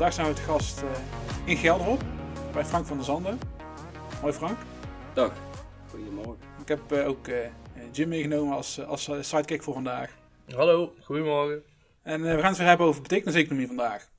[0.00, 0.90] vandaag zijn we te gast uh,
[1.44, 2.02] in Gelderop
[2.52, 3.38] bij Frank van der Zanden.
[4.20, 4.58] Hoi Frank.
[5.14, 5.32] Dag,
[5.90, 6.38] goedemorgen.
[6.60, 7.36] Ik heb uh, ook uh,
[7.92, 10.16] Jim meegenomen als, als sidekick voor vandaag.
[10.54, 11.62] Hallo, goedemorgen.
[12.02, 14.10] En we gaan het weer hebben over betekeniseconomie vandaag.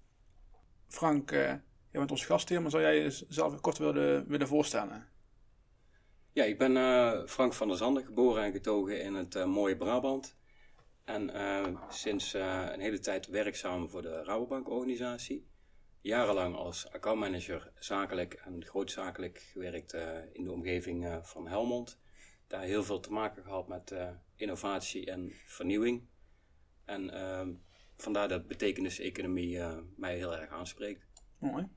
[0.87, 5.07] Frank, jij bent onze gastheer, maar zou jij jezelf kort willen, willen voorstellen?
[6.33, 10.35] Ja, ik ben Frank van der Zanden, geboren en getogen in het mooie Brabant.
[11.05, 15.49] En uh, sinds uh, een hele tijd werkzaam voor de Rabobank-organisatie.
[16.01, 21.99] Jarenlang als accountmanager zakelijk en grootzakelijk gewerkt uh, in de omgeving van Helmond.
[22.47, 23.95] Daar heel veel te maken gehad met
[24.35, 26.07] innovatie en vernieuwing.
[26.85, 27.53] En ehm,
[27.97, 29.59] vandaar dat betekenis-economie
[29.95, 31.07] mij heel erg aanspreekt.
[31.37, 31.67] Mooi.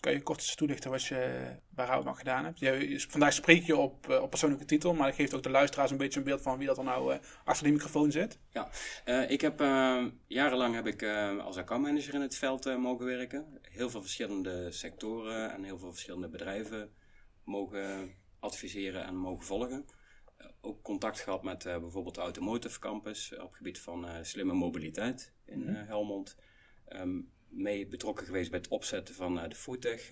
[0.00, 2.58] Kan je kort toelichten wat je bij Rabobank gedaan hebt?
[2.58, 5.90] Je, vandaag spreek je op, uh, op persoonlijke titel, maar dat geeft ook de luisteraars
[5.90, 8.38] een beetje een beeld van wie dat er nou uh, achter die microfoon zit.
[8.50, 8.68] Ja,
[9.06, 9.58] uh, ik heb
[10.26, 11.02] jarenlang heb ik
[11.40, 13.58] als accountmanager in het veld mogen werken.
[13.62, 16.90] Heel veel verschillende sectoren en heel veel verschillende bedrijven
[17.44, 19.86] mogen adviseren en mogen volgen.
[20.60, 25.62] ook contact gehad met bijvoorbeeld de Automotive Campus op het gebied van slimme mobiliteit in
[25.62, 25.74] -hmm.
[25.74, 26.36] Helmond.
[26.88, 30.08] Um, mee betrokken geweest bij het opzetten van uh, de Foodtech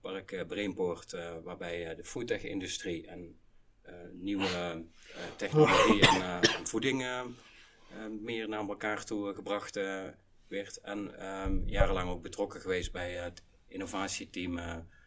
[0.00, 3.40] Park uh, Brainport, waarbij de Foodtech-industrie en
[4.12, 4.84] nieuwe
[5.36, 7.24] technologie en voeding
[8.20, 9.80] meer naar elkaar toe gebracht
[10.48, 10.80] werd.
[10.80, 14.56] En um, jarenlang ook betrokken geweest bij het innovatieteam,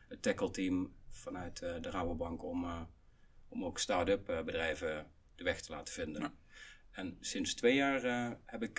[0.07, 2.87] het tackle-team vanuit de Rabobank om,
[3.47, 6.21] om ook start-up bedrijven de weg te laten vinden.
[6.21, 6.33] Ja.
[6.91, 8.75] En sinds twee jaar heb ik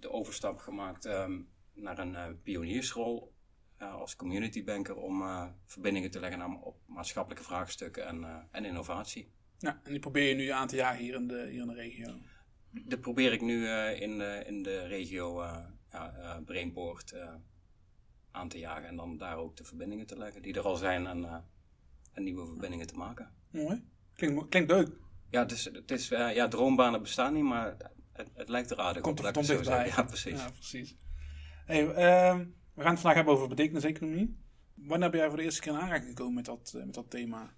[0.00, 3.34] de overstap gemaakt um, naar een uh, pioniersrol
[3.82, 8.64] uh, als community banker om uh, verbindingen te leggen aan, op maatschappelijke vraagstukken en, en
[8.64, 9.32] innovatie.
[9.58, 11.74] Ja, en die probeer je nu aan te jagen hier in de, hier in de
[11.74, 12.18] regio?
[12.70, 15.42] Dat probeer ik nu in, de, in de regio
[15.90, 17.14] ja, Brainport
[18.30, 21.06] aan te jagen en dan daar ook de verbindingen te leggen die er al zijn
[21.06, 21.44] en,
[22.12, 23.32] en nieuwe verbindingen te maken.
[23.50, 23.84] Mooi.
[24.14, 24.88] Klinkt, klinkt leuk.
[25.30, 27.76] Ja, het is, het is, ja, droombanen bestaan niet, maar
[28.12, 29.32] het, het lijkt er aardig Komt op.
[29.32, 29.86] Komt er dichtbij.
[29.86, 30.40] Ja, precies.
[30.40, 30.96] Ja, precies.
[31.66, 31.94] Hey, uh,
[32.74, 34.36] we gaan het vandaag hebben over betekeniseconomie.
[34.74, 37.10] Wanneer ben jij voor de eerste keer in aanraking gekomen met dat, uh, met dat
[37.10, 37.54] thema?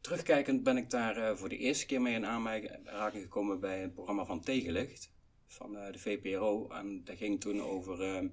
[0.00, 3.94] Terugkijkend ben ik daar uh, voor de eerste keer mee in aanraking gekomen bij het
[3.94, 5.12] programma van Tegenlicht
[5.46, 6.68] van uh, de VPRO.
[6.68, 8.28] En dat ging toen over ehm,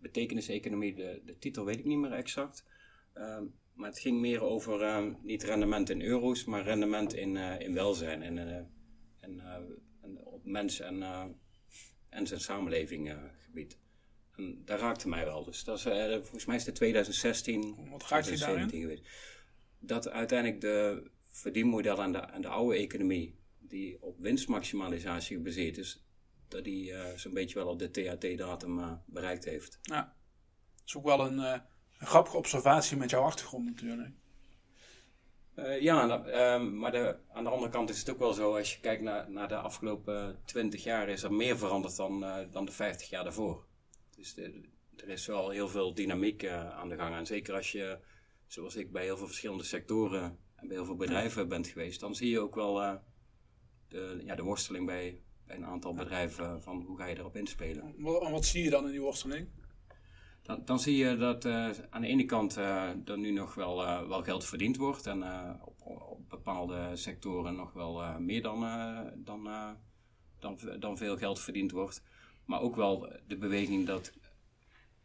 [0.00, 0.94] betekeniseconomie.
[0.94, 2.64] De, de titel weet ik niet meer exact.
[3.12, 8.22] Ehm, maar het ging meer over niet rendement in euro's, maar rendement in, in welzijn
[8.22, 9.40] en, en,
[10.00, 11.02] en op mens en
[12.16, 13.78] en zijn samenlevinggebied.
[14.36, 15.44] En daar raakte mij wel.
[15.44, 17.90] Dus dat is, uh, volgens mij is het 2016.
[17.90, 18.70] Wat raakt je daarin?
[18.70, 19.08] Geweest.
[19.78, 26.04] Dat uiteindelijk de verdienmodel aan de, aan de oude economie, die op winstmaximalisatie gebaseerd is,
[26.48, 29.78] dat die uh, zo'n beetje wel op de THT-datum uh, bereikt heeft.
[29.82, 30.16] Ja,
[30.76, 31.62] dat is ook wel een, een
[32.06, 34.14] grappige observatie met jouw achtergrond natuurlijk.
[35.56, 36.24] Uh, ja,
[36.54, 39.02] um, maar de, aan de andere kant is het ook wel zo, als je kijkt
[39.02, 43.08] naar, naar de afgelopen 20 jaar, is er meer veranderd dan, uh, dan de 50
[43.08, 43.64] jaar daarvoor.
[44.16, 44.60] Dus de,
[44.96, 47.14] er is wel heel veel dynamiek uh, aan de gang.
[47.14, 47.98] En zeker als je,
[48.46, 52.14] zoals ik, bij heel veel verschillende sectoren en bij heel veel bedrijven bent geweest, dan
[52.14, 53.00] zie je ook wel
[53.88, 57.94] de, ja, de worsteling bij, bij een aantal bedrijven van hoe ga je erop inspelen.
[57.98, 59.48] Wat, wat zie je dan in die worsteling?
[60.46, 63.82] Dan, dan, zie je dat uh, aan de ene kant uh, er nu nog wel,
[63.82, 65.22] uh, wel geld verdiend wordt en
[65.64, 68.60] op, op, bepaalde sectoren nog wel meer dan,
[69.16, 69.48] dan,
[70.38, 72.02] dan, dan veel geld verdiend wordt.
[72.44, 74.12] Maar ook wel de beweging dat,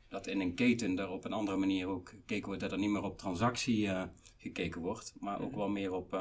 [0.07, 2.89] dat in een keten daar op een andere manier ook gekeken wordt, dat er niet
[2.89, 3.89] meer op transactie
[4.37, 6.11] gekeken wordt, maar ook wel meer op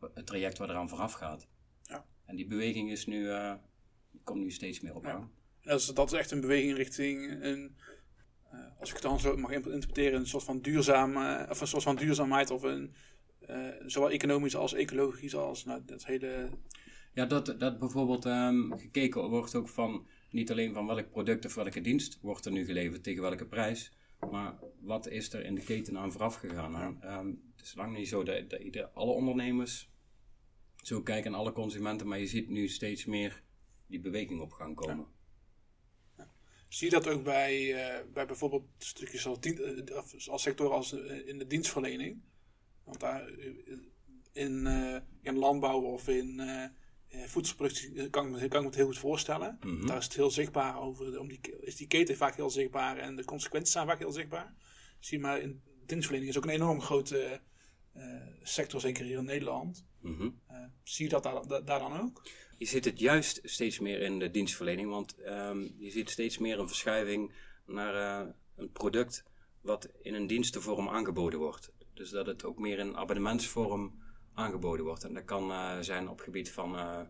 [0.00, 1.48] het traject wat eraan vooraf gaat.
[1.82, 2.06] Ja.
[2.24, 3.30] En die beweging is nu,
[4.24, 5.28] komt nu steeds meer op gang.
[5.60, 5.70] Ja.
[5.70, 7.76] Dat, is, dat is echt een beweging richting een
[8.78, 11.82] als ik het dan zo mag interpreteren, een soort van duurzaam, uh, of een soort
[11.82, 12.94] van duurzaamheid of een
[13.50, 16.48] uh, zowel economisch als ecologisch als nou, dat hele.
[17.14, 21.54] Ja, dat, dat bijvoorbeeld um, gekeken wordt ook van niet alleen van welk product of
[21.54, 23.92] welke dienst wordt er nu geleverd tegen welke prijs,
[24.30, 27.04] maar wat is er in de keten aan vooraf gegaan.
[27.04, 29.90] Um, het is lang niet zo dat, dat ieder, alle ondernemers
[30.76, 33.42] zo kijken en alle consumenten, maar je ziet nu steeds meer
[33.86, 34.96] die beweging op gang komen.
[34.96, 35.15] Ja.
[36.68, 39.88] Zie je dat ook bij, uh, bij bijvoorbeeld stukjes als, dien,
[40.28, 40.92] als sector als
[41.26, 42.22] in de dienstverlening?
[42.84, 43.28] Want daar
[44.32, 48.98] in, uh, in landbouw of in uh, voedselproductie kan, kan ik me het heel goed
[48.98, 49.58] voorstellen.
[49.62, 49.86] Mm -hmm.
[49.86, 51.20] Daar is het heel zichtbaar over.
[51.20, 54.54] Om die, is die keten vaak heel zichtbaar en de consequenties zijn vaak heel zichtbaar.
[54.98, 57.40] Zie maar in dienstverlening is ook een enorm grote
[58.42, 59.84] sector, zeker hier in Nederland.
[60.00, 60.40] Mm -hmm.
[60.82, 62.22] zie je dat daar, daar dan ook?
[62.58, 66.58] Je ziet het juist steeds meer in de dienstverlening, want um, je ziet steeds meer
[66.58, 67.32] een verschuiving
[67.66, 69.24] naar uh, een product
[69.60, 71.72] wat in een dienstenvorm aangeboden wordt.
[71.94, 74.02] Dus dat het ook meer in abonnementsvorm
[74.34, 75.04] aangeboden wordt.
[75.04, 77.00] En dat kan uh, zijn op gebied van, uh,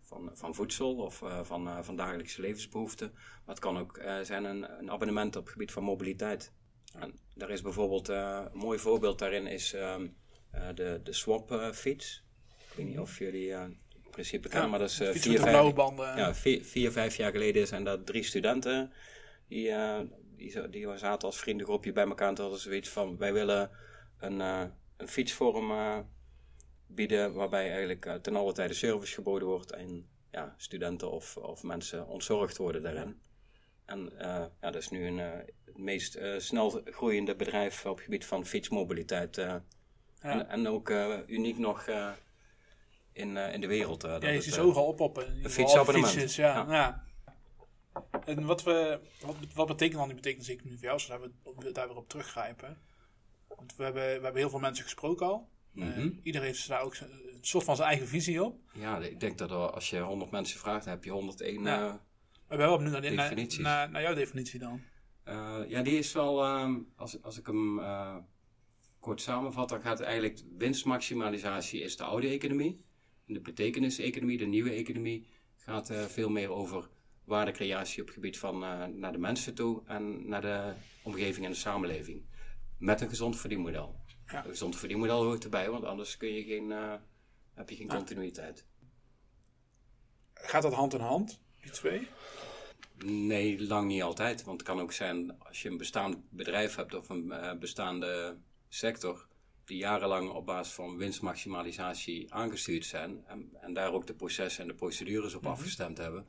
[0.00, 3.10] van, van voedsel of van, van dagelijkse levensbehoeften.
[3.12, 6.52] Maar het kan ook zijn een, een, abonnement op gebied van mobiliteit.
[6.94, 10.08] En daar is bijvoorbeeld een mooi voorbeeld daarin is ehm,
[10.74, 12.24] de, de swap fiets.
[12.70, 13.54] Ik weet niet of jullie
[14.10, 17.84] in principe kennen, maar dat is vier, vijf, ja, vier, vier, vijf jaar geleden zijn
[17.84, 18.92] dat drie studenten
[19.48, 19.72] die
[20.40, 23.70] die, die zaten als vriendengroepje bij elkaar en hadden zoiets van: wij willen
[24.18, 24.64] een, uh,
[24.96, 25.98] een fietsvorm uh,
[26.86, 31.62] bieden waarbij eigenlijk uh, ten alle tijde service geboden wordt en ja, studenten of, of
[31.62, 33.20] mensen ontzorgd worden daarin.
[33.84, 35.18] En ja, dat is nu een,
[35.64, 39.36] het meest snel groeiende bedrijf op het gebied van fietsmobiliteit.
[39.36, 39.64] Ja.
[40.20, 40.90] En, en, ook
[41.26, 41.86] uniek nog
[43.12, 44.02] in, in de wereld.
[44.02, 45.44] ja, je ziet overal oppoppen.
[45.44, 46.12] Een fietsabonnement.
[46.12, 46.66] Fietsjes, ja.
[46.68, 47.04] ja.
[48.24, 51.00] En wat, we, wat, wat betekent dan die betekenis-economie voor jou?
[51.00, 52.78] Zodat we daar weer op teruggrijpen.
[53.48, 55.48] Want we hebben, we hebben heel veel mensen gesproken al.
[55.72, 58.58] Mm iedereen heeft daar ook een soort van zijn eigen visie op.
[58.72, 61.86] Ja, ik denk dat als je 100 mensen vraagt, dan heb je 101 ja.
[61.86, 61.94] Uh,
[62.48, 63.58] maar wel opnieuw naar, definities.
[63.58, 64.82] Naar, naar, jouw definitie dan.
[65.28, 67.80] Uh, ja, die is wel, uh, als, als ik hem
[69.00, 72.84] kort samenvat, dan gaat het eigenlijk winstmaximalisatie is de oude economie.
[73.32, 76.88] De betekenis-economie, de nieuwe economie, gaat veel meer over
[77.24, 80.72] waardecreatie op het gebied van uh, naar de mensen toe en naar de
[81.02, 82.24] omgeving en de samenleving.
[82.78, 84.00] Met een gezond verdienmodel.
[84.26, 84.44] Ja.
[84.44, 86.94] Een gezond verdienmodel hoort erbij, want anders kun je geen, uh,
[87.54, 88.64] heb je geen continuïteit.
[90.34, 92.08] Gaat dat hand in hand, die twee?
[93.04, 94.44] Nee, lang niet altijd.
[94.44, 98.36] Want het kan ook zijn als je een bestaand bedrijf hebt of een uh, bestaande
[98.68, 99.28] sector
[99.70, 104.68] die jarenlang op basis van winstmaximalisatie aangestuurd zijn en, en daar ook de processen en
[104.68, 106.26] de procedures op mm afgestemd hebben,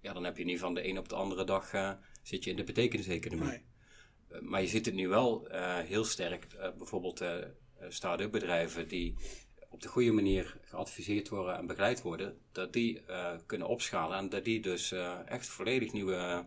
[0.00, 1.92] ja, dan heb je niet van de een op de andere dag uh,
[2.22, 3.48] zit je in de betekeniseconomie.
[3.48, 3.62] Nee.
[4.32, 6.46] Uh, maar je ziet het nu wel uh, heel sterk,
[6.78, 7.24] bijvoorbeeld
[7.88, 9.16] start-up bedrijven die
[9.68, 13.02] op de goede manier geadviseerd worden en begeleid worden, dat die
[13.46, 14.92] kunnen opschalen en dat die dus
[15.24, 16.46] echt volledig nieuwe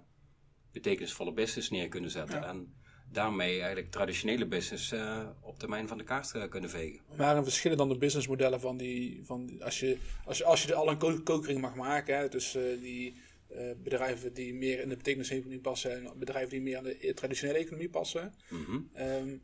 [0.71, 2.39] betekenisvolle business neer kunnen zetten.
[2.39, 2.47] Ja.
[2.47, 2.75] En
[3.15, 4.93] daarmee eigenlijk traditionele business
[5.41, 6.99] op termijn van de kaart kunnen vegen.
[7.15, 10.75] Waarin verschillen dan de businessmodellen van die, van als je, als je, als je er
[10.75, 13.15] al een kokering mag maken, hè, dus die
[13.51, 17.59] uh, bedrijven die meer in de betekeniseconomie passen en bedrijven die meer aan de traditionele
[17.59, 18.33] economie passen.
[18.49, 19.41] Mm -hmm.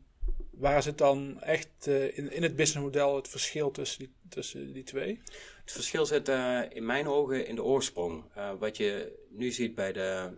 [0.52, 5.22] waar zit dan echt in, in het businessmodel het verschil tussen die, tussen die twee?
[5.62, 6.28] Het verschil zit
[6.70, 8.24] in mijn ogen in de oorsprong.
[8.60, 10.38] wat je nu ziet bij de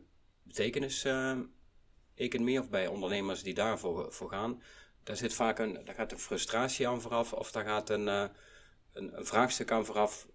[2.16, 4.62] betekenis-economie of bij ondernemers die daarvoor voor gaan,
[5.04, 8.30] daar zit vaak een, daar gaat een frustratie aan vooraf of daar gaat een, een,
[8.94, 10.28] een vraagstuk aan vooraf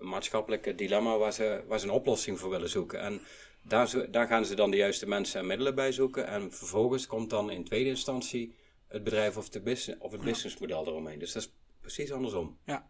[0.00, 3.00] een maatschappelijk dilemma waar ze, waar ze een oplossing voor willen zoeken.
[3.00, 3.20] En
[3.62, 6.26] daar, daar gaan ze dan de juiste mensen en middelen bij zoeken.
[6.26, 8.54] En vervolgens komt dan in tweede instantie
[8.86, 11.18] het bedrijf of, de business, of het businessmodel eromheen.
[11.18, 12.58] Dus dat is precies andersom.
[12.64, 12.88] Ja.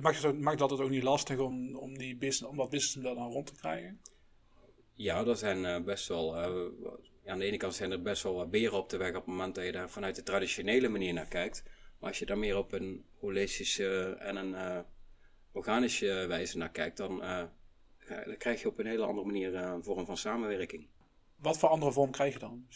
[0.00, 3.14] Maakt het, maakt dat het ook niet lastig om, om, die business, om dat businessmodel
[3.14, 4.00] dan rond te krijgen?
[4.92, 6.36] Ja, er zijn uh, best wel.
[6.36, 6.72] Uh,
[7.26, 9.26] aan de ene kant zijn er best wel wat beren op de weg op het
[9.26, 11.62] moment dat je daar vanuit de traditionele manier naar kijkt.
[11.98, 14.78] Maar als je daar meer op een holistische en een uh,
[15.52, 17.42] organische wijze naar kijkt, dan, uh,
[18.08, 20.86] dan krijg je op een hele andere manier uh, een vorm van samenwerking.
[21.36, 22.66] Wat voor andere vorm krijg je dan?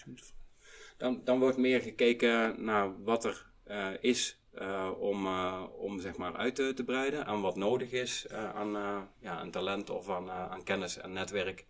[0.97, 4.39] Dan, dan wordt meer gekeken naar wat er uh, is
[4.99, 5.27] om,
[5.67, 8.71] om zeg maar uit te, te, breiden en wat nodig is aan,
[9.19, 11.67] ja, aan talent of aan, aan kennis en netwerk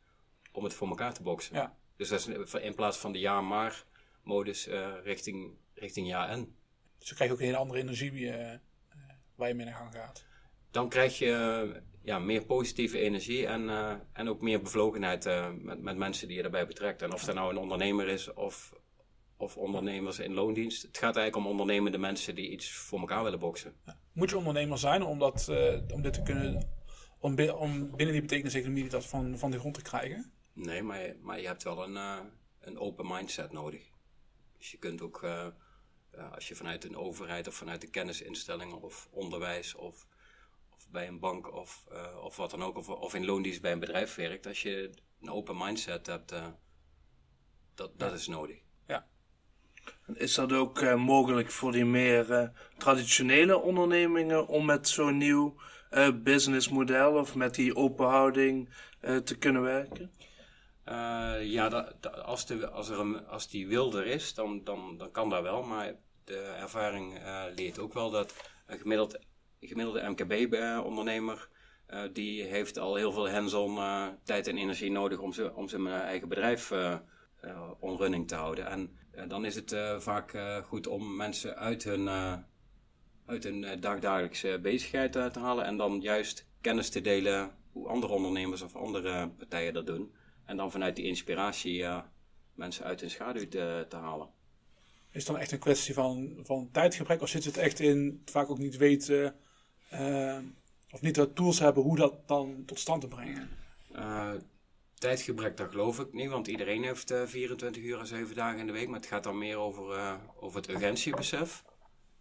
[0.53, 1.57] om het voor elkaar te boksen.
[1.57, 1.79] Ja.
[2.01, 3.85] Dus dat is in plaats van de ja-maar
[4.23, 4.69] modus
[5.03, 6.57] richting, richting ja-en.
[6.99, 8.33] Dus dan krijg je ook een hele andere energie
[9.35, 10.29] waar je mee naar gang gaat
[10.71, 15.83] dan krijg je ja, meer positieve energie en, uh, en ook meer bevlogenheid uh, met,
[15.83, 17.03] met mensen die je daarbij betrekt.
[17.03, 18.73] En of dat nou een ondernemer is of,
[19.37, 20.83] of ondernemers in loondienst.
[20.83, 23.75] Het gaat eigenlijk om ondernemende mensen die iets voor elkaar willen boksen.
[24.13, 26.71] Moet je ondernemer zijn om, dat, uh, om dit te kunnen,
[27.19, 30.33] om, om binnen die betekenis-economie dat van, van de grond te krijgen?
[30.63, 32.27] Nee, maar, je, maar je hebt wel een,
[32.61, 33.91] een open mindset nodig.
[34.59, 35.25] Dus je kunt ook,
[36.33, 40.07] als je vanuit een overheid of vanuit de kennisinstellingen of onderwijs of
[40.91, 41.85] bij een bank of,
[42.23, 44.91] of wat dan ook, of, of in loondienst bij een bedrijf werkt, als je
[45.21, 46.35] een open mindset hebt,
[47.75, 48.59] dat, dat is nodig.
[48.87, 49.07] Ja.
[50.15, 55.61] Is dat ook mogelijk voor die meer traditionele ondernemingen om met zo'n nieuw
[56.23, 58.69] businessmodel of met die open houding
[59.25, 60.11] te kunnen werken?
[61.41, 65.11] Ja, dat, als, de, als, er een, als die wil er is, dan, dan, dan
[65.11, 65.63] kan dat wel.
[65.63, 65.95] Maar
[66.25, 67.21] de ervaring
[67.55, 68.35] leert ook wel dat
[68.67, 69.19] een gemiddeld
[69.61, 71.49] gemiddelde MKB-ondernemer,
[71.89, 73.79] uh, die heeft al heel veel hands-on
[74.25, 76.97] tijd en energie nodig om, ze, om zijn eigen bedrijf uh,
[77.45, 78.67] uh, on running te houden.
[78.67, 82.09] En dan is het vaak goed om mensen uit hun,
[83.27, 88.63] uit hun dagdagelijkse bezigheid te halen en dan juist kennis te delen hoe andere ondernemers
[88.63, 90.13] of andere partijen dat doen.
[90.51, 91.85] En dan vanuit die inspiratie
[92.55, 94.29] mensen uit hun schaduw te, te halen.
[95.11, 97.23] Is het dan echt een kwestie van, van tijdgebrek?
[97.23, 99.35] Of zit het echt in vaak ook niet weten
[99.93, 100.39] uh,
[100.91, 103.49] of niet de tools hebben hoe dat dan tot stand te brengen?
[103.93, 104.33] Uh,
[104.95, 108.67] tijdgebrek, dat geloof ik niet, want iedereen heeft uh, 24 uur en 7 dagen in
[108.67, 108.89] de week.
[108.89, 111.65] Maar het gaat dan meer over, uh, over het urgentiebesef.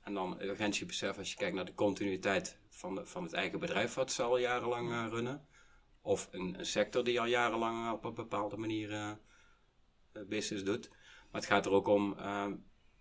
[0.04, 3.94] En dan urgentiebesef als je kijkt naar de continuïteit van, de, van het eigen bedrijf,
[3.94, 5.48] wat ze al jarenlang runnen.
[6.10, 9.18] Of een, een, sector die al jarenlang op een bepaalde manier
[10.28, 10.90] business doet.
[10.90, 12.18] Maar het gaat er ook om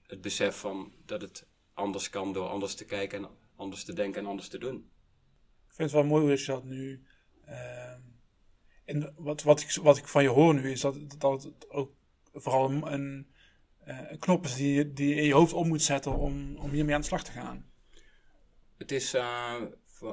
[0.07, 4.21] het besef van dat het anders kan door anders te kijken en anders te denken
[4.21, 4.77] en anders te doen.
[5.69, 7.07] Ik vind het wel mooi hoe je dat nu.
[7.49, 7.93] Uh,
[8.85, 11.93] en wat, wat, ik, wat ik van je hoor nu is dat, dat het ook
[12.33, 13.27] vooral een,
[13.81, 16.95] een knop is die, die je in je hoofd om moet zetten om, om hiermee
[16.95, 17.71] aan de slag te gaan.
[18.77, 19.15] Het is,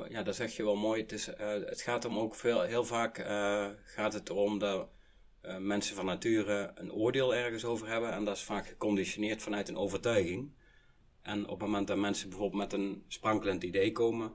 [0.10, 1.01] ja, dat zeg je wel mooi.
[1.01, 3.18] Het, is, uh, het gaat om ook veel, heel vaak
[3.84, 4.89] gaat het erom dat
[5.42, 8.12] uh, mensen van nature een oordeel ergens over hebben.
[8.12, 10.51] En dat is vaak geconditioneerd vanuit een overtuiging.
[11.22, 14.32] En op het moment dat mensen bijvoorbeeld met een sprankelend idee komen,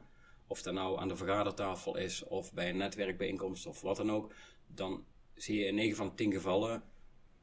[0.46, 4.32] of dat nou aan de vergadertafel is, of bij een netwerkbijeenkomst, of wat dan ook,
[4.66, 5.04] dan
[5.34, 6.82] zie je in 9 van de 10 gevallen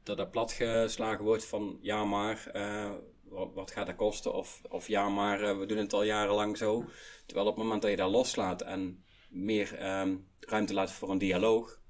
[0.02, 2.50] dat dat platgeslagen wordt van ja maar,
[3.30, 4.34] wat, gaat dat kosten?
[4.34, 6.84] Of, of ja maar, uh, we doen het al jarenlang zo.
[7.26, 11.18] Terwijl op het moment dat je dat loslaat en meer um, ruimte laat voor een
[11.18, 11.80] dialoog,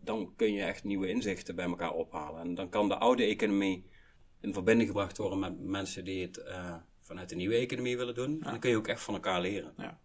[0.00, 2.40] dan kun je echt nieuwe inzichten bij elkaar ophalen.
[2.40, 3.86] En dan kan de oude economie
[4.40, 8.42] in verbinding gebracht worden met mensen die het uh, vanuit de nieuwe economie willen doen.
[8.42, 9.74] En dan kun je ook echt van elkaar leren.
[9.76, 10.00] Ja.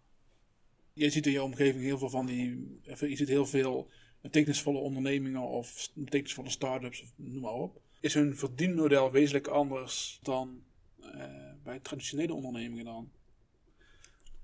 [0.93, 2.79] Je ziet in je omgeving heel veel van die.
[2.83, 3.89] Je ziet heel veel
[4.21, 7.81] betekenisvolle ondernemingen of betekenisvolle start-ups, noem maar op.
[7.99, 10.63] Is hun verdienmodel wezenlijk anders dan
[10.99, 11.25] uh,
[11.63, 13.11] bij traditionele ondernemingen dan?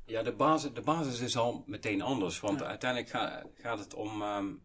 [0.06, 2.40] Ja, de basis, de basis is al meteen anders.
[2.40, 3.10] Want uiteindelijk
[3.58, 4.62] gaat het om um,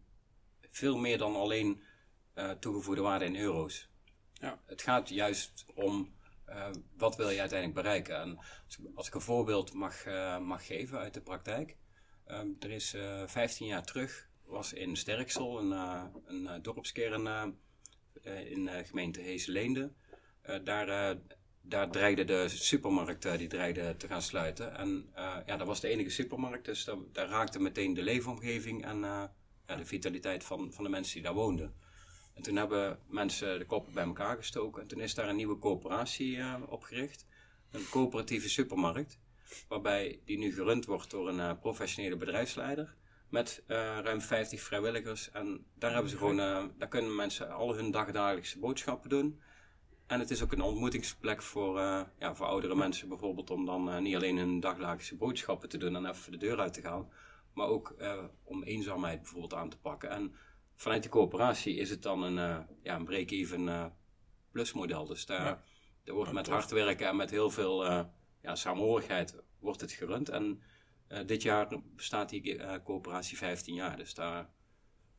[0.69, 1.81] veel meer dan alleen
[2.35, 3.89] uh, toegevoegde waarde in euro's.
[4.33, 4.61] Ja.
[4.65, 6.13] Het gaat juist om
[6.49, 6.67] uh,
[6.97, 8.15] wat wil je uiteindelijk bereiken.
[8.21, 8.39] En
[8.95, 10.05] als, ik een voorbeeld mag,
[10.41, 11.77] mag geven uit de praktijk.
[12.27, 12.95] Um, er is
[13.25, 15.71] 15 jaar terug, was in Sterksel, een,
[16.25, 17.55] een dorpskern
[18.49, 19.91] in de gemeente Heesleende.
[20.63, 21.17] daar,
[21.61, 24.75] daar dreigde de supermarkt die dreigde te gaan sluiten.
[24.77, 25.09] En
[25.45, 29.85] ja, dat was de enige supermarkt, dus daar, raakte meteen de leefomgeving en ja, de
[29.85, 31.75] vitaliteit van, van de mensen die daar woonden.
[32.33, 34.81] En toen hebben mensen de koppen bij elkaar gestoken.
[34.81, 37.25] En toen is daar een nieuwe coöperatie uh, opgericht.
[37.71, 39.19] Een coöperatieve supermarkt.
[39.67, 42.95] Waarbij die nu gerund wordt door een professionele bedrijfsleider.
[43.31, 45.31] Met uh, ruim 50 vrijwilligers.
[45.31, 46.37] En daar, hebben ze gewoon,
[46.77, 49.41] daar kunnen mensen al hun dagdagelijkse boodschappen doen.
[50.07, 51.79] En het is ook een ontmoetingsplek voor,
[52.19, 53.49] ja, voor oudere mensen bijvoorbeeld.
[53.49, 56.81] Om dan niet alleen hun dagdagelijkse boodschappen te doen en even de deur uit te
[56.81, 57.09] gaan
[57.53, 57.95] maar ook
[58.43, 60.09] om eenzaamheid bijvoorbeeld aan te pakken.
[60.09, 60.35] En
[60.75, 63.93] vanuit de coöperatie is het dan een, ja, een break-even
[64.51, 65.05] plusmodel.
[65.05, 65.63] Dus daar, ja.
[66.03, 67.85] daar wordt met hard werken en met heel veel
[68.41, 70.29] ja, samenhorigheid wordt het gerund.
[70.29, 70.61] En
[71.25, 73.97] dit jaar bestaat die coöperatie 15 jaar.
[73.97, 74.49] Dus daar...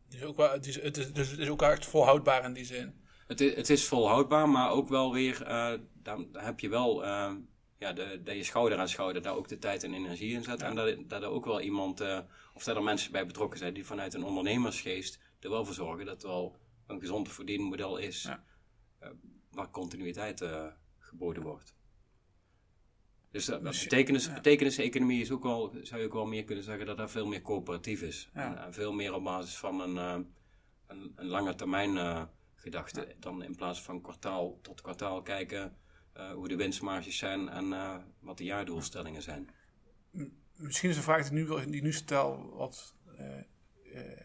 [0.04, 2.52] Het is, ook wel, het, is, het, is, dus het is ook echt volhoudbaar in
[2.52, 3.00] die zin.
[3.26, 5.44] Het is, het is volhoudbaar, maar ook wel weer,
[6.02, 7.04] dan heb je wel
[7.82, 10.62] ja, de, dat je schouder aan schouder daar ook de tijd en energie in zet.
[10.62, 12.20] En dat, dat er ook wel iemand, uh,
[12.54, 16.06] of dat er mensen bij betrokken zijn die vanuit een ondernemersgeest er wel voor zorgen
[16.06, 16.56] dat er wel
[16.86, 18.44] een gezond verdienmodel is ja.
[19.02, 19.08] uh,
[19.50, 20.66] waar continuïteit uh,
[20.98, 21.74] geboden wordt.
[23.32, 24.32] Dus de betekenis, ja.
[24.32, 27.42] betekenis-economie is ook wel, zou je ook wel meer kunnen zeggen dat dat veel meer
[27.42, 28.28] coöperatief is.
[28.32, 29.96] En, en, veel meer op basis van een,
[30.86, 35.76] een, een lange termijn gedachte dan in plaats van kwartaal tot kwartaal kijken
[36.16, 39.50] uh, hoe de winstmarges zijn en uh, wat de jaardoelstellingen zijn.
[40.56, 43.26] Misschien is een vraag die, nu, die nu stel wat uh,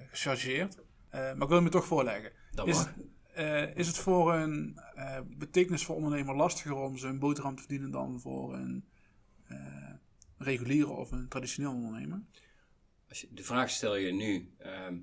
[0.09, 0.77] gechargeerd,
[1.11, 2.31] maar ik wil hem toch voorleggen.
[2.65, 4.79] is, het, is het voor een
[5.27, 8.85] betekenisvol ondernemer lastiger om zijn boterham te verdienen dan voor een
[10.37, 12.21] reguliere of een traditioneel ondernemer?
[13.09, 14.97] Als je, de vraag stel je nu ehm,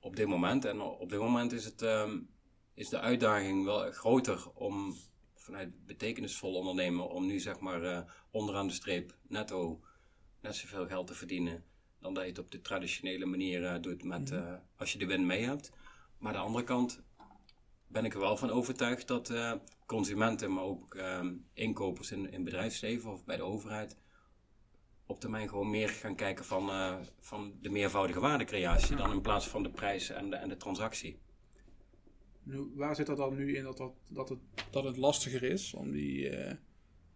[0.00, 0.64] op dit moment.
[0.64, 2.28] En op dit moment is, het, um,
[2.74, 4.96] is de uitdaging wel groter om
[5.34, 9.80] vanuit betekenisvol ondernemen om nu zeg maar uh, onderaan de streep netto
[10.40, 11.64] net zoveel geld te verdienen
[12.00, 15.06] dan dat je het op de traditionele manier uh, doet met, uh, als je de
[15.06, 15.72] win mee hebt.
[16.18, 17.02] Maar aan de andere kant
[17.88, 19.34] ben ik er wel van overtuigd dat
[19.86, 23.96] consumenten, maar ook ehm, inkopers in, in bedrijfsleven of bij de overheid
[25.06, 26.70] op termijn gewoon meer gaan kijken van,
[27.20, 31.18] van de meervoudige waardecreatie dan in plaats van de prijs en de, en de transactie.
[32.42, 34.38] Nu, waar zit dat dan nu in dat, dat, dat, het,
[34.70, 36.54] dat het lastiger is om, die, eh,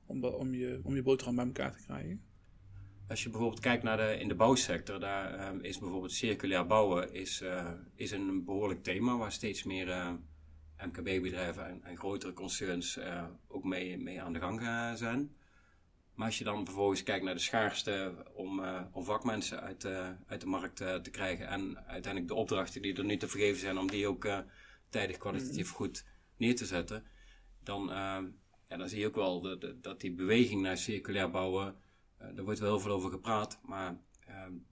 [0.06, 2.22] om, om, je, om je boterham bij elkaar te krijgen?
[3.08, 7.12] Als je bijvoorbeeld kijkt naar de, in de bouwsector, daar ehm, is bijvoorbeeld circulair bouwen
[7.14, 10.12] is, eh, is een behoorlijk thema waar steeds meer eh,
[10.86, 15.36] MKB-bedrijven en, en grotere concerns eh, ook mee, mee aan de gang eh, zijn.
[16.14, 19.84] Maar als je dan vervolgens kijkt naar de schaarste om, eh, om vakmensen uit,
[20.26, 23.78] uit de markt te krijgen en uiteindelijk de opdrachten die er nu te vergeven zijn
[23.78, 24.28] om die ook
[24.88, 26.04] tijdig kwalitatief goed
[26.36, 27.04] neer te zetten,
[27.62, 27.86] dan,
[28.68, 31.76] ja, dan zie je ook wel dat, dat- dat die beweging naar circulair bouwen,
[32.18, 33.96] daar wordt wel heel veel over gepraat, maar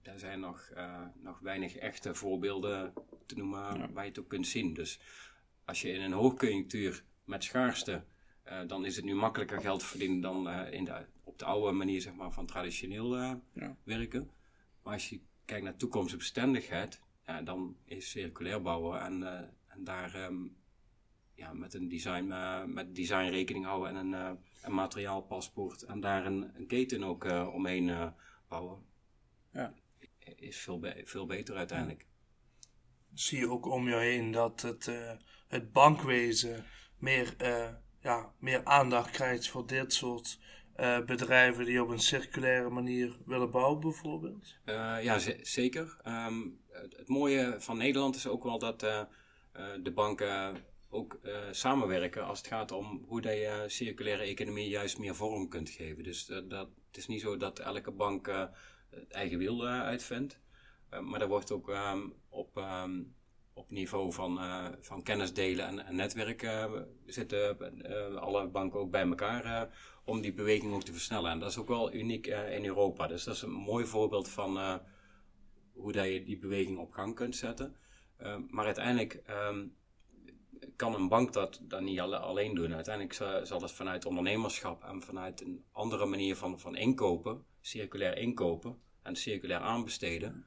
[0.01, 0.69] er zijn nog,
[1.15, 2.93] nog weinig echte voorbeelden
[3.25, 4.73] te noemen waar je het ook kunt zien.
[4.73, 4.99] Dus
[5.71, 8.03] als je in een hoogconjunctuur met schaarste,
[8.43, 11.71] eh, dan is het nu makkelijker geld verdienen dan eh, in de, op de oude
[11.71, 13.75] manier zeg maar, van traditioneel eh, Ja.
[13.83, 14.31] werken.
[14.83, 19.23] Maar als je kijkt naar toekomstbestendigheid, ja, dan is circulair bouwen en,
[19.67, 20.47] en daar ehm,
[21.33, 22.33] ja, met een design,
[22.73, 27.23] met design rekening houden en een, een materiaalpaspoort en daar een, een keten ook
[27.53, 28.13] omheen
[28.47, 28.85] bouwen.
[29.53, 29.73] Ja.
[30.35, 32.05] Is veel, be- veel beter uiteindelijk.
[33.13, 34.91] zie je ook om je heen dat het,
[35.51, 36.65] het bankwezen
[36.97, 37.69] meer, eh,
[38.01, 40.39] ja, meer aandacht krijgt voor dit soort
[40.75, 44.55] eh, bedrijven die op een circulaire manier willen bouwen, bijvoorbeeld.
[44.65, 45.97] Eh, ja, ze- zeker.
[46.03, 46.39] Ehm,
[46.69, 48.79] het, mooie van Nederland is ook wel dat
[49.83, 50.55] de banken
[50.89, 51.19] ook
[51.51, 56.03] samenwerken als het gaat om hoe je circulaire economie juist meer vorm kunt geven.
[56.03, 56.49] Dus dat,
[56.87, 58.27] het is niet zo dat elke bank
[58.89, 60.39] het eigen wiel uitvindt.
[61.01, 63.01] Maar er wordt ook ehm, op, ehm,
[63.53, 66.73] op niveau van, eh, van kennis delen en, en netwerk eh,
[67.05, 69.69] zitten eh, alle banken ook bij elkaar
[70.05, 71.31] om die beweging ook te versnellen.
[71.31, 73.07] En dat is ook wel uniek in Europa.
[73.07, 74.81] Dus dat is een mooi voorbeeld van
[75.73, 77.75] hoe dat je die beweging op gang kunt zetten.
[78.47, 79.67] Maar uiteindelijk ehm,
[80.75, 82.73] kan een bank dat, dat niet alle- alleen doen.
[82.73, 88.17] Uiteindelijk zal, zal het vanuit ondernemerschap en vanuit een andere manier van, van inkopen, circulair
[88.17, 90.45] inkopen en circulair aanbesteden,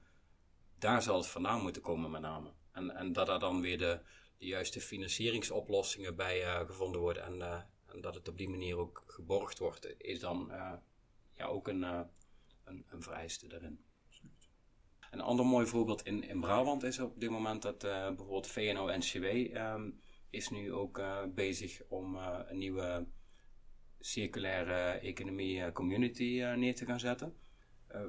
[0.78, 2.52] daar zal het vandaan moeten komen met name.
[2.74, 4.00] En, en dat er dan weer de,
[4.44, 9.04] juiste financieringsoplossingen bij eh, gevonden worden en, eh, en dat het op die manier ook
[9.06, 10.72] geborgd wordt, is dan eh,
[11.36, 13.84] ja, ook een, een, een vereiste daarin.
[15.10, 19.90] Een ander mooi voorbeeld in, in Brabant is op dit moment dat bijvoorbeeld VNO-NCW ehm,
[20.30, 21.02] is nu ook
[21.34, 23.06] bezig om een nieuwe
[24.00, 27.36] circulaire economie community neer te gaan zetten.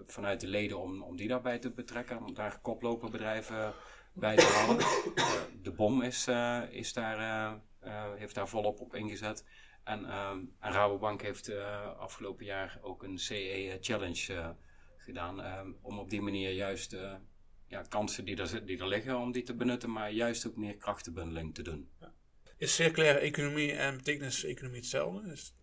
[0.06, 3.74] Vanuit de leden om, om die daarbij te betrekken, om daar koploperbedrijven
[4.16, 4.80] bij te halen.
[5.16, 7.20] Eh, de BOM is, eh, is daar,
[7.80, 9.46] eh, heeft daar volop op ingezet.
[9.84, 11.56] En, ehm, en Rabobank heeft
[11.98, 14.56] afgelopen jaar ook een CE Challenge
[14.98, 15.42] gedaan.
[15.42, 16.98] ehm, om op die manier juist
[17.68, 20.76] ja, kansen die er, die er liggen, om die te benutten, maar juist ook meer
[20.78, 21.90] krachtenbundeling te doen.
[22.58, 25.32] Is circulaire economie en betekenis-economie hetzelfde?
[25.32, 25.54] Is,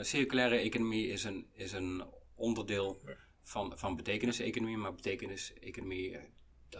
[0.00, 2.04] circulaire economie is een, is een
[2.34, 3.00] onderdeel
[3.42, 6.18] van, van betekenis-economie, maar betekenis-economie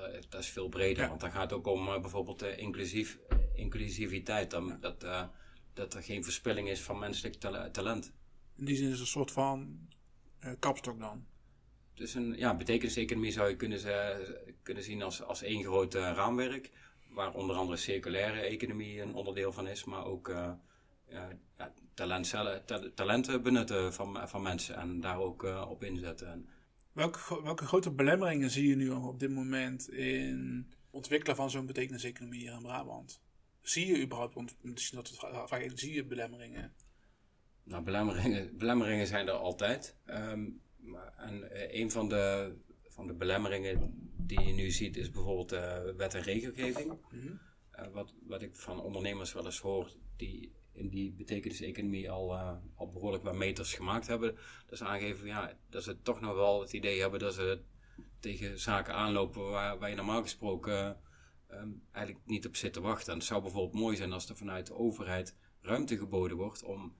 [0.01, 1.03] dat, dat is veel breder.
[1.03, 1.09] Ja.
[1.09, 3.19] Want dan gaat het ook om eh, bijvoorbeeld eh, inclusief,
[3.55, 5.23] inclusiviteit, dan, dat, eh,
[5.75, 8.13] dat er geen verspilling is van menselijk tale- talent.
[8.57, 9.89] in die zin is het een soort van
[10.39, 11.27] eh, kapstok dan.
[11.95, 13.81] Dus een ja, betekenis-economie zou je kunnen,
[14.63, 16.71] kunnen zien als, als één groot eh, raamwerk,
[17.11, 20.51] waar onder andere circulaire economie een onderdeel van is, maar ook eh,
[21.09, 21.23] eh,
[21.59, 26.29] ja, talent, cellen- ta- talenten benutten van, van mensen en daar ook eh, op inzetten.
[26.29, 26.49] En,
[26.97, 31.67] Welke, welke grote belemmeringen zie je nu op dit moment in het ontwikkelen van zo'n
[31.67, 33.21] betekenis-economie hier in Brabant?
[33.61, 36.75] Zie je überhaupt, misschien dat het zie je belemmeringen?
[37.63, 39.97] Nou, belemmeringen, belemmeringen zijn er altijd.
[40.05, 40.49] Ehm,
[41.17, 42.55] en eh, een van de,
[42.89, 46.99] van de belemmeringen die je nu ziet is bijvoorbeeld eh, wet en regelgeving.
[47.71, 52.57] Eh, wat, wat ik van ondernemers wel eens hoor die in die betekenis-economie al, eh,
[52.75, 54.37] al behoorlijk wat meters gemaakt hebben.
[54.67, 57.61] Dat ze aangeven ja, dat ze toch nog wel het idee hebben dat ze
[58.21, 61.01] tegen zaken aanlopen waar, waar je normaal gesproken
[61.47, 63.13] ehm, eigenlijk niet op zit te wachten.
[63.13, 66.97] En het zou bijvoorbeeld mooi zijn als er vanuit de overheid ruimte geboden wordt om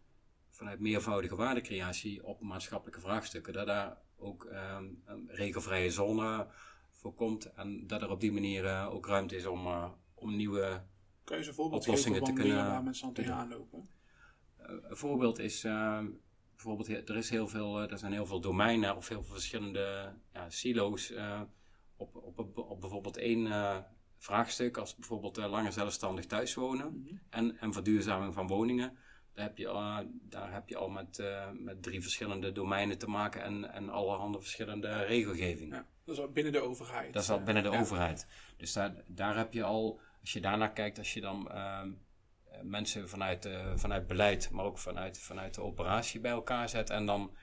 [0.51, 6.47] vanuit meervoudige waardecreatie op maatschappelijke vraagstukken, dat daar ook ehm, een regelvrije zone
[6.91, 10.37] voor komt en dat er op die manier eh, ook ruimte is om, eh, om
[10.37, 10.83] nieuwe.
[11.27, 13.49] Kan je eens een voorbeeld Oplossingen geven van te kunnen- waar mensen aan te tegenaan
[13.49, 13.87] lopen?
[14.57, 16.01] eh, een voorbeeld is, eh,
[16.55, 20.13] bijvoorbeeld, er, is heel veel, eh, er zijn heel veel domeinen of heel veel verschillende
[20.33, 21.13] ja, silo's
[21.97, 23.49] op, op, op, op bijvoorbeeld één
[24.19, 28.97] vraagstuk, als bijvoorbeeld langer zelfstandig thuiswonen en, en verduurzaming van woningen.
[29.33, 29.67] Daar heb je,
[30.23, 35.03] daar heb je al met, met drie verschillende domeinen te maken en, en allerhande verschillende
[35.05, 35.77] regelgevingen.
[35.77, 37.13] Ja, dat is al binnen de overheid.
[37.13, 37.81] Dat is al binnen de Ja.
[37.81, 38.27] overheid.
[38.57, 41.91] Dus daar, daar heb je al als je daarnaar kijkt, als je dan ehm,
[42.45, 46.91] eh, mensen vanuit, eh, vanuit beleid, maar ook vanuit, vanuit de operatie bij elkaar zet
[46.91, 47.37] en dan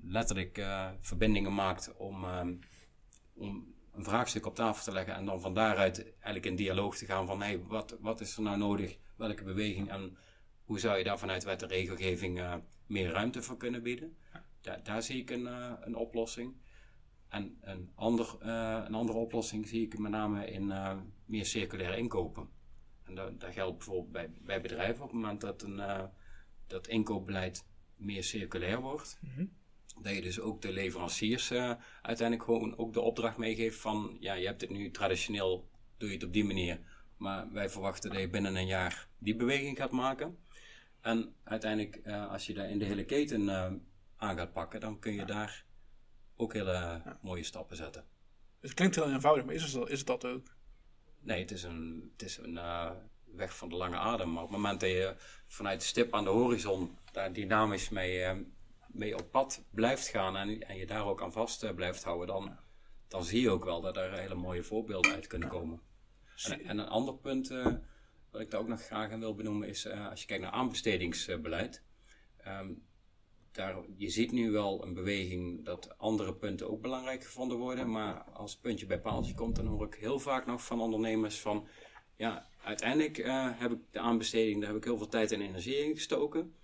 [0.00, 2.54] letterlijk eh, verbindingen maakt om, ehm,
[3.34, 7.06] om een vraagstuk op tafel te leggen en dan van daaruit eigenlijk in dialoog te
[7.06, 10.16] gaan van hey, wat, wat is er nou nodig, welke beweging en
[10.64, 14.16] hoe zou je daar vanuit wet en regelgeving meer ruimte voor kunnen bieden.
[14.60, 15.46] Daar, daar zie ik een,
[15.86, 16.54] een oplossing.
[17.28, 18.36] En een, ander,
[18.86, 20.72] een andere oplossing zie ik met name in
[21.24, 22.48] meer circulair inkopen.
[23.04, 26.04] En dat, dat geldt bijvoorbeeld bij, bij bedrijven op het moment dat een uh,
[26.66, 27.64] dat inkoopbeleid
[27.96, 29.18] meer circulair wordt.
[29.20, 29.46] Mhm.
[30.02, 31.52] Dat je dus ook de leveranciers
[32.02, 36.14] uiteindelijk gewoon ook de opdracht meegeeft van ja, je hebt het nu traditioneel, doe je
[36.14, 36.80] het op die manier.
[37.16, 40.38] Maar wij verwachten dat je binnen een jaar die beweging gaat maken.
[41.00, 43.50] En uiteindelijk, als je daar in de hele keten
[44.16, 45.64] aan gaat pakken, dan kun je daar
[46.36, 48.04] ook hele mooie stappen zetten.
[48.60, 50.54] Het klinkt heel eenvoudig, maar is het, is het dat ook?
[51.18, 52.90] Nee, het is een, het is een uh,
[53.24, 54.32] weg van de lange adem.
[54.32, 55.14] Maar op het moment dat je
[55.46, 58.32] vanuit de stip aan de horizon daar dynamisch mee, uh,
[58.86, 62.26] mee op pad blijft gaan en, en je daar ook aan vast uh, blijft houden,
[62.26, 62.56] dan,
[63.08, 65.80] dan zie je ook wel dat er hele mooie voorbeelden uit kunnen komen.
[66.44, 67.48] En, en een ander punt
[68.30, 71.82] wat ik daar ook nog graag aan wil benoemen is als je kijkt naar aanbestedingsbeleid.
[72.46, 72.85] Um,
[73.56, 77.90] daar, je ziet nu wel een beweging dat andere punten ook belangrijk gevonden worden.
[77.90, 81.66] Maar als puntje bij paaltje komt, dan hoor ik heel vaak nog van ondernemers van...
[82.16, 85.76] Ja, uiteindelijk uh, heb ik de aanbesteding, daar heb ik heel veel tijd en energie
[85.76, 86.54] in gestoken.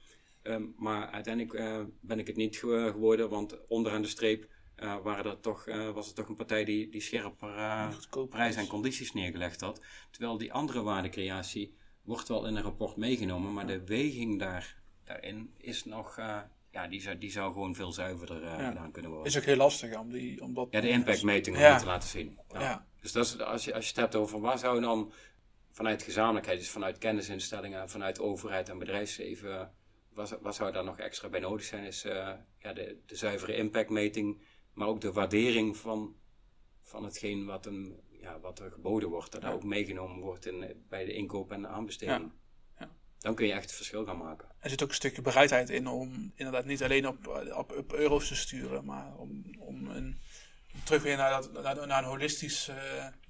[0.43, 5.31] Um, maar uiteindelijk uh, ben ik het niet geworden, want onderaan de streep uh, waren
[5.31, 7.55] er toch, was het toch een partij die, die scherper
[8.29, 9.81] prijs en condities neergelegd had.
[10.11, 15.55] Terwijl die andere waardecreatie wordt wel in een rapport meegenomen, maar de weging daar, daarin
[15.57, 16.19] is nog
[16.73, 19.29] ja, die zou, die zou gewoon veel zuiverder uh, gedaan kunnen worden.
[19.29, 20.43] Is ook heel lastig om die.
[20.43, 21.79] Om dat ja, de impactmeting ja.
[21.79, 22.39] te laten zien.
[22.53, 22.87] Ja.
[23.01, 25.13] Dus dat is, als, je, als je het hebt over waar zou dan
[25.71, 29.73] vanuit gezamenlijkheid, dus vanuit kennisinstellingen, vanuit overheid en bedrijfsleven,
[30.09, 33.57] wat, wat zou daar nog extra bij nodig zijn, is uh, ja, de, de zuivere
[33.57, 36.17] impactmeting, maar ook de waardering van,
[36.83, 40.85] van hetgeen wat, een, ja, wat er geboden wordt, dat daar ook meegenomen wordt in,
[40.89, 42.33] bij de inkoop en de aanbesteding
[43.23, 44.49] dan kun je echt het verschil gaan maken.
[44.59, 48.29] Er zit ook een stukje bereidheid in om inderdaad niet alleen op, op, op euro's
[48.29, 50.19] te sturen, maar om, om, een,
[50.85, 52.77] terug weer naar, dat, naar, naar een holistisch, uh,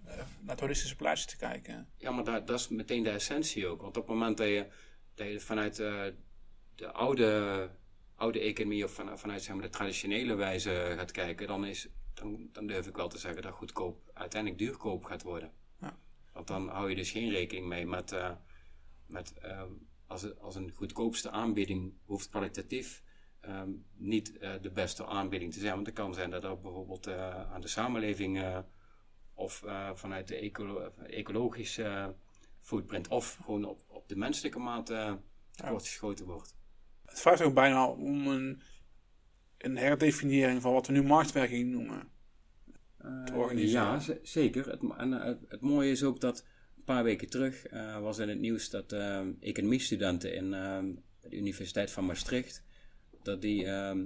[0.07, 1.89] naar het holistische plaatje te kijken.
[1.97, 3.83] Ja, maar dat, dat is meteen de essentie ook.
[3.83, 4.67] Want op het moment dat je,
[5.15, 6.03] dat je vanuit uh,
[6.75, 7.71] de oude,
[8.17, 12.49] oude economie of van, vanuit zeg maar, de traditionele wijze gaat kijken, dan, is, dan,
[12.53, 15.53] dan durf ik wel te zeggen dat goedkoop uiteindelijk duurkoop gaat worden.
[15.81, 15.97] Ja.
[16.33, 18.13] Want dan hou je dus geen rekening mee met...
[18.13, 18.31] Uh,
[19.13, 23.03] met, um, als, als een goedkoopste aanbieding hoeft kwalitatief
[23.49, 25.75] um, niet uh, de beste aanbieding te zijn.
[25.75, 28.59] Want het kan zijn dat dat bijvoorbeeld uh, aan de samenleving uh,
[29.35, 32.15] of vanuit de ecolo ecologische
[32.61, 34.87] footprint of gewoon op, op de menselijke maat
[35.51, 36.57] tekort geschoten wordt.
[37.05, 38.63] Het vraagt ook bijna om een,
[39.59, 42.11] een herdefiniëring van wat we nu marktwerking noemen.
[43.25, 44.01] te organiseren.
[44.01, 44.69] Ja, zeker.
[44.69, 46.45] Het, en het, het mooie is ook dat
[46.83, 50.79] een paar weken terug uh, was in het nieuws dat uh, economiestudenten in uh,
[51.21, 52.65] de Universiteit van Maastricht,
[53.23, 54.05] dat die ehm,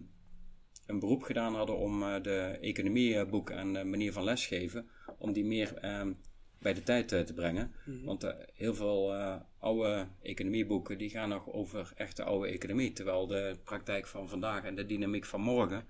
[0.86, 5.44] een beroep gedaan hadden om eh, de economieboeken en de manier van lesgeven, om die
[5.44, 6.12] meer ehm,
[6.58, 7.72] bij de tijd te brengen.
[7.84, 8.04] Mhm.
[8.04, 9.14] Want heel veel
[9.58, 14.74] oude economieboeken die gaan nog over echte oude economie, terwijl de praktijk van vandaag en
[14.74, 15.84] de dynamiek van morgen,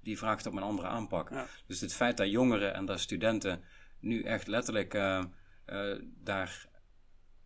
[0.00, 1.30] die vraagt op een andere aanpak.
[1.66, 3.62] Dus het feit dat jongeren en dat studenten
[4.00, 5.24] nu echt letterlijk uh,
[6.22, 6.68] daar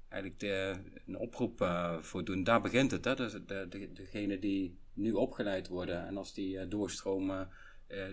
[0.08, 0.74] eigenlijk de,
[1.06, 2.44] een oproep uh, voor doen.
[2.44, 3.04] Daar begint het.
[3.04, 3.14] Hè?
[3.14, 7.48] Dus de, de, degene die nu opgeleid worden en als die uh, doorstromen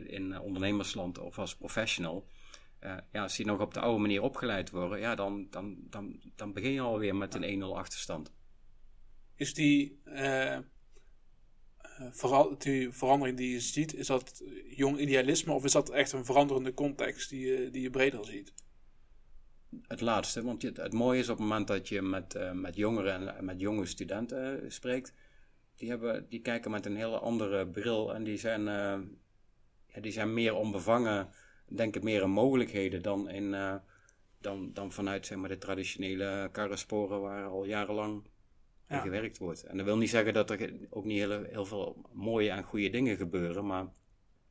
[0.05, 2.27] in ondernemersland of als professional.
[2.79, 6.53] ja, als die nog op de oude manier opgeleid worden, ja, dan, dan, dan, dan
[6.53, 8.31] begin je alweer met een 1-0 achterstand.
[9.35, 10.01] Is die,
[12.11, 14.43] vooral, die verandering die je ziet, is dat
[14.75, 18.53] jong idealisme of is dat echt een veranderende context die je, die je breder ziet?
[19.87, 20.43] Het laatste.
[20.43, 23.45] Want het, het, mooie is op het moment dat je met, uh, met jongeren en
[23.45, 25.13] met jonge studenten uh, spreekt,
[25.75, 29.07] die, hebben, die kijken met een hele andere bril en die zijn, uh,
[29.87, 31.29] ja, die zijn meer onbevangen,
[31.67, 33.79] denken meer in mogelijkheden dan, in,
[34.41, 38.27] dan, dan vanuit zeg maar, de traditionele karrensporen waar al jarenlang
[38.87, 38.99] ja.
[38.99, 39.63] gewerkt wordt.
[39.63, 42.89] En dat wil niet zeggen dat er ook niet heel, heel veel mooie en goede
[42.89, 43.87] dingen gebeuren, maar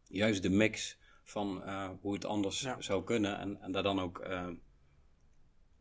[0.09, 1.63] juist de mix van
[2.01, 4.27] hoe het anders zou kunnen en, en daar dan ook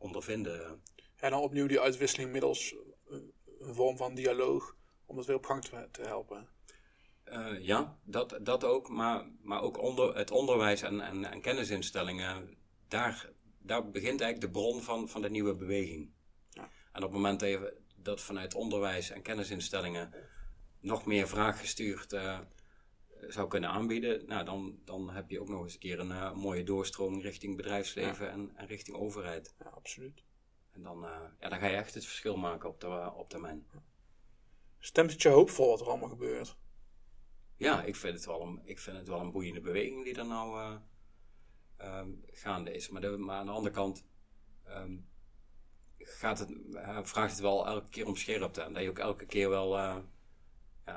[0.01, 0.81] ondervinden.
[1.15, 2.75] En dan opnieuw die uitwisseling middels
[3.09, 3.17] eh,
[3.59, 6.47] een vorm van dialoog om dat weer op gang te, te helpen.
[7.25, 12.57] Uh, ja, dat, dat ook, maar, maar ook onder, het onderwijs en, en, en kennisinstellingen,
[12.87, 16.11] daar, daar begint eigenlijk de bron van, van de nieuwe beweging.
[16.49, 16.69] Ja.
[16.91, 20.13] En op het moment dat je dat vanuit onderwijs en kennisinstellingen
[20.79, 22.39] nog meer vraaggestuurd uh,
[23.27, 26.33] zou kunnen aanbieden, nou, dan, dan heb je ook nog eens een keer een uh,
[26.33, 28.31] mooie doorstroming richting bedrijfsleven Ja.
[28.31, 29.55] en, en richting overheid.
[29.59, 30.23] Ja, absoluut.
[30.71, 33.67] En dan, uh, ja, dan ga je echt het verschil maken op, de, op termijn.
[34.79, 36.57] Stemt het je hoopvol wat er allemaal gebeurt?
[37.55, 40.25] Ja, ik vind het wel een, ik vind het wel een boeiende beweging die er
[40.25, 40.59] nou
[41.79, 42.89] uh, um, gaande is.
[42.89, 44.05] Maar, de, maar, aan de andere kant
[44.67, 45.09] um,
[45.97, 46.51] gaat het,
[47.03, 48.61] vraagt het wel elke keer om scherpte.
[48.61, 49.77] En dat je ook elke keer wel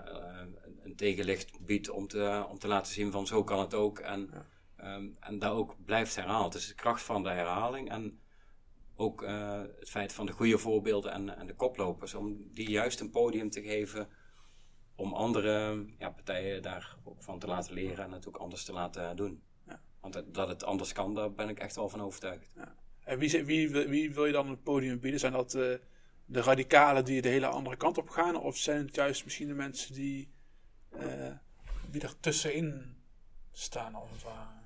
[0.02, 3.98] een, een, tegenlicht biedt om te, om te laten zien van zo kan het ook.
[3.98, 4.30] En,
[4.76, 4.94] ja.
[4.94, 6.52] um, en dat ook blijft herhaald.
[6.52, 8.20] Dus de kracht van de herhaling en
[8.96, 12.14] ook uh, het feit van de goede voorbeelden en, en de koplopers.
[12.14, 14.08] Om die juist een podium te geven
[14.96, 18.72] om andere ja, partijen daar ook van te laten leren en het ook anders te
[18.72, 19.42] laten doen.
[19.66, 19.80] Ja.
[20.00, 22.52] Want dat, dat het anders kan, daar ben ik echt wel van overtuigd.
[22.56, 22.74] Ja.
[23.04, 25.20] En wie, wie, wie, wil je dan het podium bieden?
[25.20, 25.74] Zijn dat uh,
[26.26, 28.40] de radicalen die de hele andere kant op gaan?
[28.40, 30.32] Of zijn het juist misschien de mensen die,
[30.96, 31.32] uh,
[31.90, 32.96] die er tussenin
[33.52, 34.62] staan, als het ware?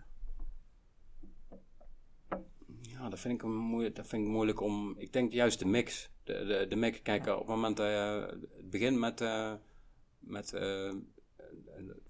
[2.81, 4.95] Ja, dat vind, ik moeilijk, dat vind ik moeilijk om.
[4.99, 6.11] Ik denk juist de mix.
[6.25, 7.03] De, de, de mix.
[7.03, 9.21] Kijk, op het moment dat je het begint met.
[9.21, 9.53] Uh,
[10.19, 10.93] met uh,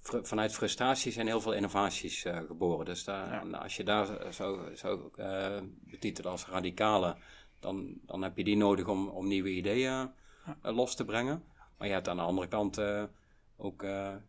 [0.01, 2.85] fr vanuit frustratie zijn heel veel innovaties uh, geboren.
[2.85, 3.59] Dus daar, ja.
[3.59, 5.11] als je daar zou, zou
[5.81, 7.17] betitelen als radicale,
[7.61, 10.11] dan, dan heb je die nodig om, om nieuwe ideeën
[10.63, 11.45] los te brengen.
[11.79, 12.81] Maar je hebt aan de andere kant
[13.57, 13.83] ook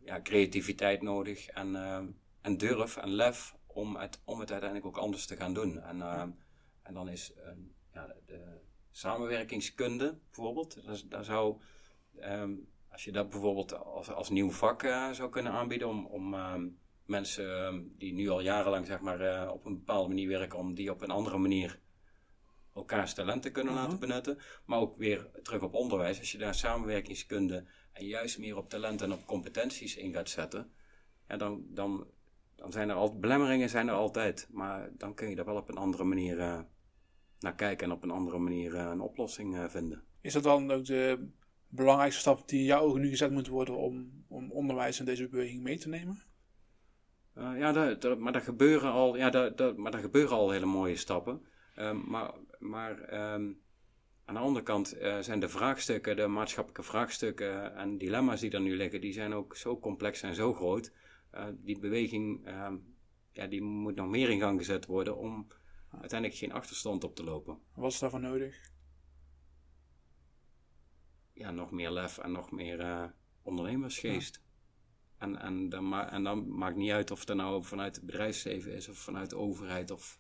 [0.04, 1.76] ja, creativiteit nodig en,
[2.42, 5.82] en durf en lef om het, om het uiteindelijk ook anders te gaan doen.
[5.82, 6.02] En,
[6.84, 7.34] en dan is
[7.94, 8.60] ja, de
[8.92, 11.58] samenwerkingskunde bijvoorbeeld, daar, daar zou.
[12.22, 16.34] Um, als je dat bijvoorbeeld als, als nieuw vak uh, zou kunnen aanbieden om, om
[16.34, 16.54] uh,
[17.06, 20.74] mensen uh, die nu al jarenlang zeg maar, eh, op een bepaalde manier werken, om
[20.74, 21.80] die op een andere manier
[22.80, 23.82] elkaars talenten kunnen Mhm.
[23.84, 24.38] laten benutten.
[24.66, 26.20] Maar ook weer terug op onderwijs.
[26.20, 30.72] Als je daar samenwerkingskunde en juist meer op talenten en op competenties in gaat zetten,
[31.28, 32.08] ja, dan, dan,
[32.56, 34.48] dan zijn er altijd belemmeringen zijn er altijd.
[34.52, 36.60] Maar dan kun je daar wel op een andere manier eh,
[37.40, 40.04] naar kijken en op een andere manier eh, een oplossing vinden.
[40.22, 41.30] Is dat dan ook de
[41.68, 45.28] belangrijkste stap die in jouw ogen nu gezet moet worden om, om onderwijs in deze
[45.28, 46.22] beweging mee te nemen?
[47.38, 50.66] Uh, ja, dat, dat, maar, daar gebeuren al, ja dat, maar daar gebeuren al hele
[50.66, 51.42] mooie stappen.
[51.76, 53.62] Um, maar maar um,
[54.26, 58.62] aan de andere kant uh, zijn de vraagstukken, de maatschappelijke vraagstukken en dilemma's die er
[58.62, 60.94] nu liggen, die zijn ook zo complex en zo groot.
[61.34, 62.96] Uh, die beweging, um,
[63.32, 65.48] ja, die moet nog meer in gang gezet worden om
[65.92, 67.60] uiteindelijk geen achterstand op te lopen.
[67.74, 68.70] Wat is daarvoor nodig?
[71.40, 73.04] ja, nog meer lef en nog meer uh,
[73.42, 74.42] ondernemersgeest.
[74.44, 74.48] Ja.
[75.18, 78.90] En, en, dan en dan maakt niet uit of het nou vanuit het bedrijfsleven is
[78.90, 80.20] of vanuit de overheid of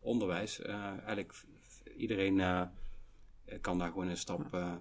[0.00, 0.60] onderwijs.
[0.60, 1.44] Uh, eigenlijk
[1.96, 2.66] iedereen uh,
[3.60, 4.78] kan daar gewoon een stap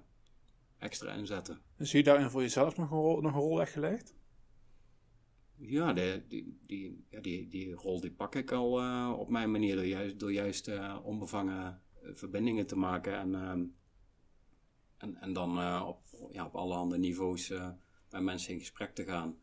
[0.78, 1.62] extra in zetten.
[1.78, 4.16] En zie je daarin voor jezelf nog een rol, nog een rol weggelegd?
[5.56, 8.72] Ja, de, die, die, ja die, die rol die pak ik al
[9.18, 10.72] op mijn manier door juist, door juist
[11.04, 11.82] onbevangen
[12.14, 13.74] verbindingen te maken en
[14.98, 16.02] en, en dan op,
[16.32, 17.50] ja, op allerhande niveaus
[18.10, 19.38] met mensen in gesprek te gaan.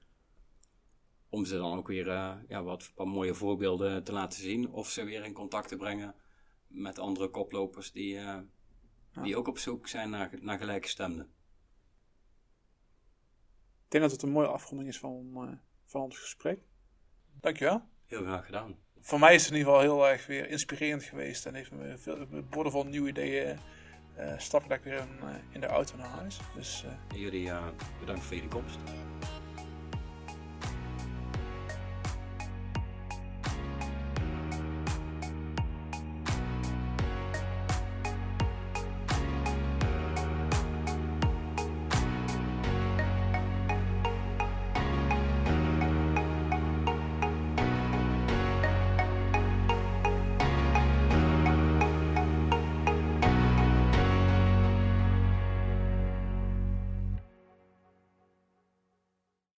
[1.29, 4.71] Om ze dan ook weer uh, ja, wat, wat mooie voorbeelden te laten zien.
[4.71, 6.15] Of ze weer in contact te brengen
[6.67, 8.45] met andere koplopers die, ja.
[9.23, 11.31] die ook op zoek zijn naar, naar gelijkgestemden.
[13.85, 16.61] Ik denk dat het een mooie afronding is van, van ons gesprek.
[17.41, 17.83] Dankjewel.
[18.05, 18.77] Heel graag gedaan.
[19.01, 21.47] Voor mij is het in ieder geval heel erg weer inspirerend geweest.
[21.47, 23.59] En heeft me veel boordevol nieuwe ideeën
[24.19, 26.39] uh, stap ik weer in, uh, in, de auto naar huis.
[26.55, 27.53] Dus, uh, Jullie
[28.01, 28.79] bedankt voor jullie komst.